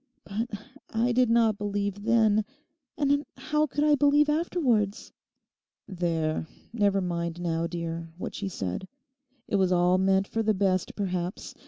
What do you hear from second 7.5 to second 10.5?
dear, what she said. It was all meant for